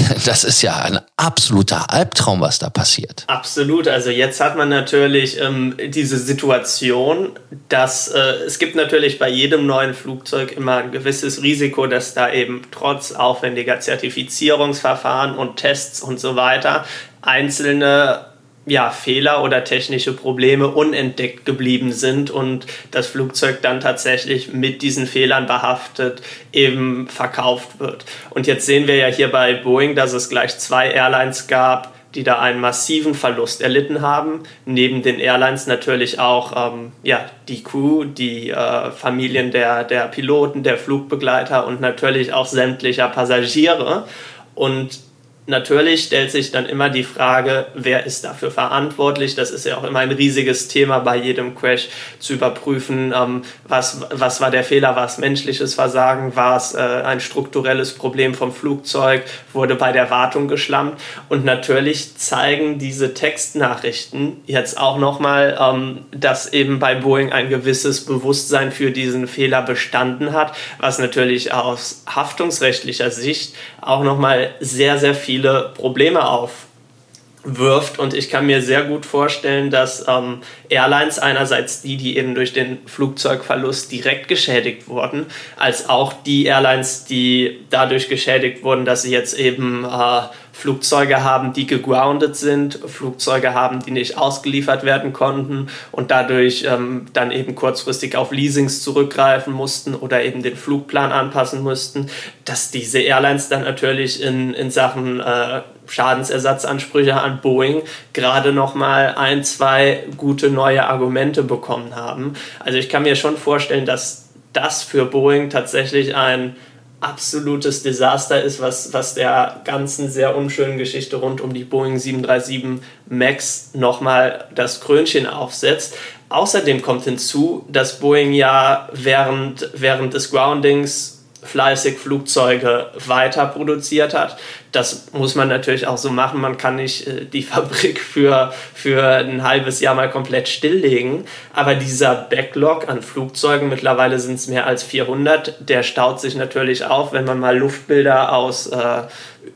das 0.24 0.44
ist 0.44 0.62
ja 0.62 0.76
ein 0.76 1.00
absoluter 1.18 1.92
Albtraum, 1.92 2.40
was 2.40 2.58
da 2.58 2.70
passiert. 2.70 3.24
Absolut. 3.26 3.88
Also 3.88 4.08
jetzt 4.08 4.40
hat 4.40 4.56
man 4.56 4.70
natürlich 4.70 5.38
ähm, 5.38 5.76
diese 5.88 6.18
Situation, 6.18 7.38
dass 7.68 8.08
äh, 8.08 8.18
es 8.46 8.58
gibt 8.58 8.76
natürlich 8.76 9.18
bei 9.18 9.28
jedem 9.28 9.66
neuen 9.66 9.92
Flugzeug 9.92 10.52
immer 10.52 10.78
ein 10.78 10.92
gewisses 10.92 11.42
Risiko, 11.42 11.86
dass 11.86 12.14
da 12.14 12.32
eben 12.32 12.62
trotz 12.70 13.12
aufwendiger 13.12 13.80
Zertifizierungsverfahren 13.80 15.36
und 15.36 15.56
Tests 15.56 16.00
und 16.00 16.18
so 16.18 16.36
weiter 16.36 16.86
einzelne 17.22 18.26
ja, 18.66 18.90
Fehler 18.90 19.42
oder 19.42 19.64
technische 19.64 20.12
Probleme 20.12 20.68
unentdeckt 20.68 21.46
geblieben 21.46 21.92
sind 21.92 22.30
und 22.30 22.66
das 22.90 23.06
Flugzeug 23.06 23.62
dann 23.62 23.80
tatsächlich 23.80 24.52
mit 24.52 24.82
diesen 24.82 25.06
Fehlern 25.06 25.46
behaftet 25.46 26.22
eben 26.52 27.08
verkauft 27.08 27.80
wird. 27.80 28.04
Und 28.30 28.46
jetzt 28.46 28.66
sehen 28.66 28.86
wir 28.86 28.96
ja 28.96 29.06
hier 29.06 29.30
bei 29.30 29.54
Boeing, 29.54 29.94
dass 29.94 30.12
es 30.12 30.28
gleich 30.28 30.58
zwei 30.58 30.90
Airlines 30.90 31.46
gab, 31.46 31.94
die 32.14 32.22
da 32.22 32.38
einen 32.38 32.60
massiven 32.60 33.14
Verlust 33.14 33.62
erlitten 33.62 34.02
haben. 34.02 34.42
Neben 34.66 35.02
den 35.02 35.20
Airlines 35.20 35.66
natürlich 35.66 36.18
auch 36.18 36.72
ähm, 36.74 36.92
ja, 37.02 37.24
die 37.48 37.62
Crew, 37.62 38.04
die 38.04 38.50
äh, 38.50 38.90
Familien 38.90 39.52
der, 39.52 39.84
der 39.84 40.08
Piloten, 40.08 40.62
der 40.62 40.76
Flugbegleiter 40.76 41.66
und 41.66 41.80
natürlich 41.80 42.32
auch 42.32 42.46
sämtlicher 42.46 43.08
Passagiere. 43.08 44.06
Und 44.54 45.09
Natürlich 45.50 46.04
stellt 46.04 46.30
sich 46.30 46.52
dann 46.52 46.66
immer 46.66 46.90
die 46.90 47.02
Frage, 47.02 47.66
wer 47.74 48.06
ist 48.06 48.22
dafür 48.22 48.52
verantwortlich? 48.52 49.34
Das 49.34 49.50
ist 49.50 49.66
ja 49.66 49.78
auch 49.78 49.82
immer 49.82 49.98
ein 49.98 50.12
riesiges 50.12 50.68
Thema 50.68 51.00
bei 51.00 51.16
jedem 51.16 51.56
Crash 51.56 51.88
zu 52.20 52.34
überprüfen, 52.34 53.12
ähm, 53.12 53.42
was, 53.66 54.06
was 54.12 54.40
war 54.40 54.52
der 54.52 54.62
Fehler, 54.62 54.94
war 54.94 55.06
es 55.06 55.18
menschliches 55.18 55.74
Versagen, 55.74 56.36
war 56.36 56.56
es 56.56 56.74
äh, 56.74 56.78
ein 56.78 57.18
strukturelles 57.18 57.94
Problem 57.94 58.34
vom 58.34 58.52
Flugzeug, 58.52 59.24
wurde 59.52 59.74
bei 59.74 59.90
der 59.90 60.08
Wartung 60.08 60.46
geschlammt. 60.46 61.00
Und 61.28 61.44
natürlich 61.44 62.16
zeigen 62.16 62.78
diese 62.78 63.12
Textnachrichten 63.12 64.36
jetzt 64.46 64.78
auch 64.78 64.98
nochmal, 64.98 65.58
ähm, 65.60 66.04
dass 66.12 66.52
eben 66.52 66.78
bei 66.78 66.94
Boeing 66.94 67.32
ein 67.32 67.48
gewisses 67.48 68.04
Bewusstsein 68.04 68.70
für 68.70 68.92
diesen 68.92 69.26
Fehler 69.26 69.62
bestanden 69.62 70.32
hat, 70.32 70.54
was 70.78 71.00
natürlich 71.00 71.52
aus 71.52 72.04
haftungsrechtlicher 72.06 73.10
Sicht 73.10 73.56
auch 73.80 74.04
nochmal 74.04 74.54
sehr, 74.60 74.98
sehr 74.98 75.14
viel 75.16 75.39
viele 75.40 75.72
Probleme 75.74 76.26
aufwirft. 76.26 77.98
Und 77.98 78.14
ich 78.14 78.28
kann 78.28 78.46
mir 78.46 78.60
sehr 78.60 78.82
gut 78.84 79.06
vorstellen, 79.06 79.70
dass 79.70 80.06
ähm, 80.06 80.42
Airlines 80.68 81.18
einerseits 81.18 81.80
die, 81.82 81.96
die 81.96 82.18
eben 82.18 82.34
durch 82.34 82.52
den 82.52 82.78
Flugzeugverlust 82.86 83.90
direkt 83.90 84.28
geschädigt 84.28 84.88
wurden, 84.88 85.26
als 85.56 85.88
auch 85.88 86.12
die 86.12 86.44
Airlines, 86.44 87.04
die 87.06 87.60
dadurch 87.70 88.08
geschädigt 88.08 88.62
wurden, 88.62 88.84
dass 88.84 89.02
sie 89.02 89.12
jetzt 89.12 89.38
eben 89.38 89.84
äh, 89.84 90.22
Flugzeuge 90.52 91.22
haben, 91.22 91.52
die 91.52 91.66
gegroundet 91.66 92.36
sind, 92.36 92.78
Flugzeuge 92.86 93.54
haben, 93.54 93.80
die 93.80 93.90
nicht 93.90 94.18
ausgeliefert 94.18 94.84
werden 94.84 95.12
konnten 95.12 95.68
und 95.92 96.10
dadurch 96.10 96.64
ähm, 96.68 97.06
dann 97.12 97.30
eben 97.30 97.54
kurzfristig 97.54 98.16
auf 98.16 98.32
Leasings 98.32 98.82
zurückgreifen 98.82 99.52
mussten 99.52 99.94
oder 99.94 100.22
eben 100.22 100.42
den 100.42 100.56
Flugplan 100.56 101.12
anpassen 101.12 101.62
mussten, 101.62 102.08
dass 102.44 102.70
diese 102.70 103.00
Airlines 103.00 103.48
dann 103.48 103.62
natürlich 103.62 104.22
in, 104.22 104.54
in 104.54 104.70
Sachen 104.70 105.20
äh, 105.20 105.62
Schadensersatzansprüche 105.86 107.20
an 107.20 107.40
Boeing 107.40 107.82
gerade 108.12 108.52
noch 108.52 108.74
mal 108.74 109.14
ein, 109.16 109.44
zwei 109.44 110.04
gute 110.16 110.50
neue 110.50 110.86
Argumente 110.86 111.42
bekommen 111.42 111.96
haben. 111.96 112.34
Also 112.60 112.78
ich 112.78 112.88
kann 112.88 113.02
mir 113.02 113.16
schon 113.16 113.36
vorstellen, 113.36 113.86
dass 113.86 114.28
das 114.52 114.82
für 114.82 115.04
Boeing 115.04 115.50
tatsächlich 115.50 116.16
ein 116.16 116.56
absolutes 117.00 117.82
Desaster 117.82 118.42
ist, 118.42 118.60
was, 118.60 118.92
was 118.92 119.14
der 119.14 119.62
ganzen 119.64 120.10
sehr 120.10 120.36
unschönen 120.36 120.78
Geschichte 120.78 121.16
rund 121.16 121.40
um 121.40 121.54
die 121.54 121.64
Boeing 121.64 121.98
737 121.98 122.82
MAX 123.08 123.70
nochmal 123.74 124.48
das 124.54 124.80
Krönchen 124.80 125.26
aufsetzt. 125.26 125.96
Außerdem 126.28 126.82
kommt 126.82 127.04
hinzu, 127.04 127.64
dass 127.68 127.98
Boeing 127.98 128.32
ja 128.32 128.88
während, 128.92 129.70
während 129.74 130.14
des 130.14 130.30
Groundings 130.30 131.19
fleißig 131.42 131.98
Flugzeuge 131.98 132.90
weiter 133.06 133.46
produziert 133.46 134.14
hat. 134.14 134.36
Das 134.72 135.12
muss 135.12 135.34
man 135.34 135.48
natürlich 135.48 135.86
auch 135.86 135.98
so 135.98 136.10
machen. 136.10 136.40
Man 136.40 136.56
kann 136.56 136.76
nicht 136.76 137.06
äh, 137.06 137.24
die 137.24 137.42
Fabrik 137.50 137.98
für, 138.00 138.52
für 138.74 139.02
ein 139.02 139.42
halbes 139.42 139.80
Jahr 139.80 139.94
mal 139.94 140.10
komplett 140.10 140.48
stilllegen. 140.48 141.24
Aber 141.54 141.74
dieser 141.74 142.14
Backlog 142.14 142.88
an 142.88 143.02
Flugzeugen, 143.02 143.68
mittlerweile 143.68 144.18
sind 144.18 144.34
es 144.34 144.48
mehr 144.48 144.66
als 144.66 144.82
400, 144.82 145.68
der 145.68 145.82
staut 145.82 146.20
sich 146.20 146.36
natürlich 146.36 146.84
auf, 146.84 147.12
wenn 147.12 147.24
man 147.24 147.40
mal 147.40 147.56
Luftbilder 147.56 148.32
aus 148.32 148.68
äh, 148.68 149.02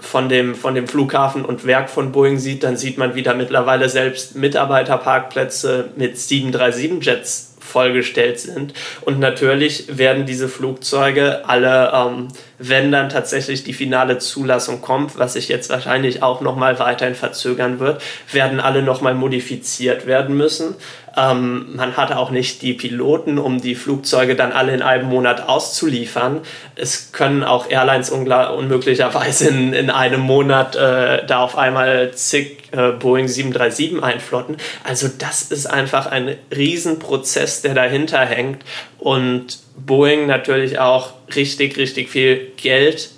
von 0.01 0.29
dem, 0.29 0.55
von 0.55 0.75
dem 0.75 0.89
Flughafen 0.89 1.45
und 1.45 1.67
Werk 1.67 1.91
von 1.91 2.13
Boeing 2.13 2.39
sieht, 2.39 2.63
dann 2.63 2.77
sieht 2.77 2.99
man 2.99 3.15
wieder 3.15 3.35
mittlerweile 3.35 3.89
selbst 3.89 4.37
Mitarbeiterparkplätze 4.37 5.91
mit 5.97 6.17
737-Jets 6.17 7.55
vollgestellt 7.65 8.39
sind. 8.39 8.75
Und 9.01 9.19
natürlich 9.19 9.99
werden 9.99 10.27
diese 10.27 10.49
Flugzeuge 10.49 11.49
alle, 11.49 11.93
ähm, 11.95 12.29
wenn 12.59 12.93
dann 12.93 13.09
tatsächlich 13.09 13.65
die 13.65 13.73
finale 13.73 14.19
Zulassung 14.19 14.81
kommt, 14.81 15.19
was 15.19 15.33
sich 15.33 15.49
jetzt 15.49 15.71
wahrscheinlich 15.71 16.23
auch 16.23 16.41
nochmal 16.41 16.79
weiterhin 16.79 17.15
verzögern 17.15 17.81
wird, 17.81 18.03
werden 18.31 18.61
alle 18.61 18.83
nochmal 18.83 19.15
modifiziert 19.15 20.07
werden 20.07 20.37
müssen. 20.37 20.77
Ähm, 21.16 21.76
man 21.76 21.97
hat 21.97 22.12
auch 22.12 22.30
nicht 22.30 22.62
die 22.62 22.75
Piloten, 22.75 23.38
um 23.38 23.61
die 23.61 23.75
Flugzeuge 23.75 24.35
dann 24.35 24.52
alle 24.52 24.75
in 24.75 24.83
einem 24.83 25.09
Monat 25.09 25.49
auszuliefern. 25.49 26.40
Es 26.75 27.12
können 27.12 27.44
auch 27.44 27.71
Airlines 27.71 28.11
unmöglicherweise 28.11 29.49
in, 29.49 29.73
in 29.73 29.90
einem 29.90 30.21
Monat 30.21 30.76
äh, 30.76 31.25
da 31.26 31.38
auf 31.40 31.56
einmal 31.56 32.12
zig 32.12 32.64
äh, 32.73 32.90
Boeing 32.90 33.28
737 33.28 34.02
einflotten. 34.02 34.56
Also 34.83 35.09
das 35.09 35.42
ist 35.42 35.66
einfach 35.66 36.06
ein 36.06 36.37
Riesenprozess, 36.54 37.62
der 37.62 37.75
dahinter 37.75 38.21
hängt 38.21 38.64
und 38.99 39.59
Boeing 39.76 40.26
natürlich 40.26 40.78
auch 40.78 41.12
richtig, 41.35 41.76
richtig 41.76 42.09
viel 42.09 42.52
Geld, 42.56 43.11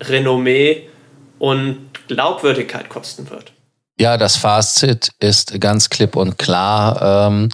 Renommee 0.00 0.88
und 1.38 1.90
Glaubwürdigkeit 2.08 2.88
kosten 2.88 3.30
wird. 3.30 3.52
Ja, 4.02 4.16
das 4.16 4.34
Fazit 4.36 5.12
ist 5.20 5.60
ganz 5.60 5.88
klipp 5.88 6.16
und 6.16 6.36
klar. 6.36 7.28
Ähm, 7.28 7.50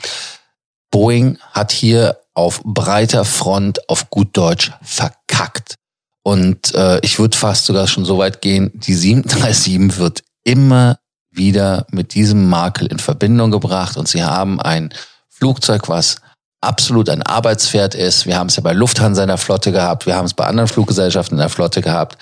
Boeing 0.90 1.36
hat 1.52 1.72
hier 1.72 2.20
auf 2.32 2.62
breiter 2.64 3.26
Front 3.26 3.86
auf 3.90 4.08
gut 4.08 4.34
Deutsch 4.34 4.72
verkackt. 4.80 5.74
Und 6.22 6.74
äh, 6.74 7.00
ich 7.00 7.18
würde 7.18 7.36
fast 7.36 7.66
sogar 7.66 7.86
schon 7.86 8.06
so 8.06 8.16
weit 8.16 8.40
gehen, 8.40 8.70
die 8.72 8.94
737 8.94 9.98
wird 9.98 10.22
immer 10.42 10.96
wieder 11.30 11.86
mit 11.90 12.14
diesem 12.14 12.48
Makel 12.48 12.86
in 12.86 12.98
Verbindung 12.98 13.50
gebracht 13.50 13.98
und 13.98 14.08
sie 14.08 14.24
haben 14.24 14.58
ein 14.58 14.94
Flugzeug, 15.28 15.90
was 15.90 16.16
absolut 16.62 17.10
ein 17.10 17.22
Arbeitspferd 17.22 17.94
ist. 17.94 18.24
Wir 18.24 18.38
haben 18.38 18.46
es 18.46 18.56
ja 18.56 18.62
bei 18.62 18.72
Lufthansa 18.72 19.20
in 19.20 19.28
der 19.28 19.36
Flotte 19.36 19.70
gehabt, 19.70 20.06
wir 20.06 20.16
haben 20.16 20.24
es 20.24 20.32
bei 20.32 20.46
anderen 20.46 20.68
Fluggesellschaften 20.68 21.34
in 21.34 21.40
der 21.40 21.50
Flotte 21.50 21.82
gehabt 21.82 22.16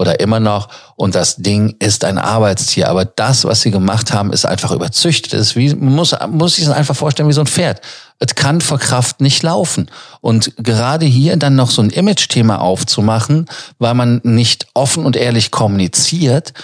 oder 0.00 0.18
immer 0.18 0.40
noch. 0.40 0.68
Und 0.96 1.14
das 1.14 1.36
Ding 1.36 1.76
ist 1.78 2.04
ein 2.06 2.16
Arbeitstier. 2.16 2.88
Aber 2.88 3.04
das, 3.04 3.44
was 3.44 3.60
sie 3.60 3.70
gemacht 3.70 4.14
haben, 4.14 4.32
ist 4.32 4.46
einfach 4.46 4.70
überzüchtet. 4.72 5.34
Es 5.34 5.48
ist 5.48 5.56
wie, 5.56 5.74
muss, 5.74 6.16
muss 6.30 6.56
sich 6.56 6.64
es 6.64 6.70
einfach 6.70 6.96
vorstellen 6.96 7.28
wie 7.28 7.34
so 7.34 7.42
ein 7.42 7.46
Pferd. 7.46 7.82
Es 8.18 8.34
kann 8.34 8.62
vor 8.62 8.78
Kraft 8.78 9.20
nicht 9.20 9.42
laufen. 9.42 9.90
Und 10.22 10.54
gerade 10.56 11.04
hier 11.04 11.36
dann 11.36 11.54
noch 11.54 11.70
so 11.70 11.82
ein 11.82 11.90
Image-Thema 11.90 12.62
aufzumachen, 12.62 13.44
weil 13.78 13.92
man 13.92 14.22
nicht 14.24 14.68
offen 14.72 15.04
und 15.04 15.16
ehrlich 15.16 15.50
kommuniziert, 15.50 16.54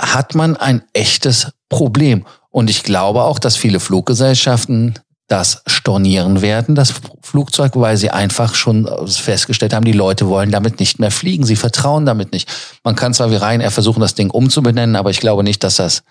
hat 0.00 0.36
man 0.36 0.56
ein 0.56 0.84
echtes 0.92 1.48
Problem. 1.68 2.24
Und 2.50 2.70
ich 2.70 2.84
glaube 2.84 3.24
auch, 3.24 3.40
dass 3.40 3.56
viele 3.56 3.80
Fluggesellschaften 3.80 4.94
das 5.28 5.62
stornieren 5.66 6.40
werden, 6.40 6.76
das 6.76 6.94
Flugzeug, 7.22 7.72
weil 7.74 7.96
sie 7.96 8.10
einfach 8.10 8.54
schon 8.54 8.88
festgestellt 9.08 9.72
haben, 9.72 9.84
die 9.84 9.92
Leute 9.92 10.28
wollen 10.28 10.52
damit 10.52 10.78
nicht 10.78 11.00
mehr 11.00 11.10
fliegen. 11.10 11.44
Sie 11.44 11.56
vertrauen 11.56 12.06
damit 12.06 12.32
nicht. 12.32 12.48
Man 12.84 12.94
kann 12.94 13.12
zwar 13.12 13.30
wie 13.30 13.36
Ryanair 13.36 13.72
versuchen, 13.72 14.00
das 14.00 14.14
Ding 14.14 14.30
umzubenennen, 14.30 14.94
aber 14.94 15.10
ich 15.10 15.18
glaube 15.18 15.42
nicht, 15.42 15.64
dass 15.64 15.76
das 15.76 16.04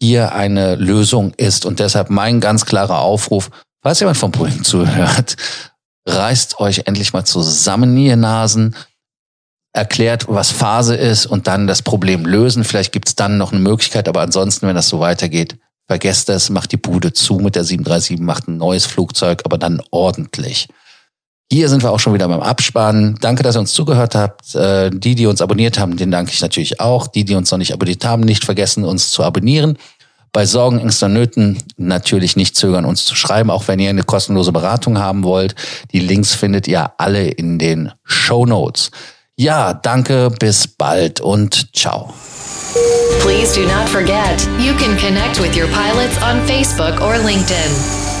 hier 0.00 0.34
eine 0.34 0.74
Lösung 0.74 1.32
ist. 1.36 1.64
Und 1.64 1.78
deshalb 1.78 2.10
mein 2.10 2.40
ganz 2.40 2.66
klarer 2.66 2.98
Aufruf, 2.98 3.50
falls 3.82 4.00
jemand 4.00 4.18
vom 4.18 4.30
Boeing 4.30 4.62
zuhört, 4.64 5.36
reißt 6.06 6.60
euch 6.60 6.82
endlich 6.84 7.14
mal 7.14 7.24
zusammen, 7.24 7.96
ihr 7.96 8.16
Nasen, 8.16 8.76
erklärt, 9.72 10.26
was 10.28 10.52
Phase 10.52 10.94
ist 10.94 11.26
und 11.26 11.48
dann 11.48 11.66
das 11.66 11.82
Problem 11.82 12.26
lösen. 12.26 12.62
Vielleicht 12.62 12.92
gibt 12.92 13.08
es 13.08 13.16
dann 13.16 13.38
noch 13.38 13.52
eine 13.52 13.60
Möglichkeit, 13.60 14.08
aber 14.08 14.20
ansonsten, 14.20 14.68
wenn 14.68 14.76
das 14.76 14.88
so 14.88 15.00
weitergeht, 15.00 15.56
vergesst 15.86 16.28
das, 16.28 16.50
macht 16.50 16.72
die 16.72 16.76
Bude 16.76 17.12
zu 17.12 17.34
mit 17.34 17.56
der 17.56 17.64
737, 17.64 18.18
macht 18.20 18.48
ein 18.48 18.56
neues 18.56 18.86
Flugzeug, 18.86 19.42
aber 19.44 19.58
dann 19.58 19.82
ordentlich. 19.90 20.68
Hier 21.52 21.68
sind 21.68 21.82
wir 21.82 21.92
auch 21.92 22.00
schon 22.00 22.14
wieder 22.14 22.26
beim 22.26 22.40
Abspannen. 22.40 23.16
Danke, 23.20 23.42
dass 23.42 23.56
ihr 23.56 23.60
uns 23.60 23.72
zugehört 23.72 24.14
habt. 24.14 24.54
Äh, 24.54 24.90
die, 24.90 25.14
die 25.14 25.26
uns 25.26 25.42
abonniert 25.42 25.78
haben, 25.78 25.96
den 25.96 26.10
danke 26.10 26.32
ich 26.32 26.40
natürlich 26.40 26.80
auch. 26.80 27.06
Die, 27.06 27.24
die 27.24 27.34
uns 27.34 27.50
noch 27.50 27.58
nicht 27.58 27.72
abonniert 27.72 28.04
haben, 28.04 28.22
nicht 28.22 28.44
vergessen, 28.44 28.84
uns 28.84 29.10
zu 29.10 29.22
abonnieren. 29.22 29.78
Bei 30.32 30.46
Sorgen, 30.46 30.80
Ängsten, 30.80 31.12
Nöten 31.12 31.62
natürlich 31.76 32.34
nicht 32.34 32.56
zögern, 32.56 32.84
uns 32.84 33.04
zu 33.04 33.14
schreiben, 33.14 33.50
auch 33.50 33.68
wenn 33.68 33.78
ihr 33.78 33.90
eine 33.90 34.02
kostenlose 34.02 34.50
Beratung 34.50 34.98
haben 34.98 35.22
wollt. 35.22 35.54
Die 35.92 36.00
Links 36.00 36.34
findet 36.34 36.66
ihr 36.66 36.98
alle 36.98 37.28
in 37.28 37.60
den 37.60 37.92
Show 38.02 38.46
Notes. 38.46 38.90
Ja, 39.36 39.74
danke, 39.74 40.30
bis 40.38 40.68
bald 40.68 41.20
und 41.20 41.74
ciao. 41.74 42.14
Please 43.20 43.52
do 43.52 43.66
not 43.66 43.88
forget, 43.88 44.40
you 44.58 44.74
can 44.74 44.96
connect 44.96 45.40
with 45.40 45.56
your 45.56 45.66
pilots 45.68 46.16
on 46.22 46.40
Facebook 46.46 47.00
or 47.00 47.14
LinkedIn. 47.14 48.13